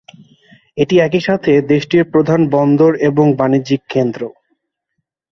[0.77, 4.21] এটি একই সাথে দেশটির প্রধান বন্দর এবং বাণিজ্যিক কেন্দ্র।